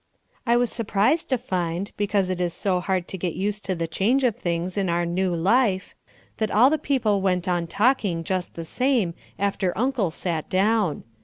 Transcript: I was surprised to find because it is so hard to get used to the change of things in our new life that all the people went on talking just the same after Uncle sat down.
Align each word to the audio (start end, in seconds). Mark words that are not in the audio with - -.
I 0.47 0.57
was 0.57 0.71
surprised 0.71 1.29
to 1.29 1.37
find 1.37 1.91
because 1.95 2.31
it 2.31 2.41
is 2.41 2.55
so 2.55 2.79
hard 2.79 3.07
to 3.07 3.19
get 3.19 3.35
used 3.35 3.63
to 3.65 3.75
the 3.75 3.85
change 3.85 4.23
of 4.23 4.35
things 4.35 4.75
in 4.75 4.89
our 4.89 5.05
new 5.05 5.31
life 5.35 5.93
that 6.37 6.49
all 6.49 6.71
the 6.71 6.79
people 6.79 7.21
went 7.21 7.47
on 7.47 7.67
talking 7.67 8.23
just 8.23 8.55
the 8.55 8.65
same 8.65 9.13
after 9.37 9.77
Uncle 9.77 10.09
sat 10.09 10.49
down. 10.49 11.03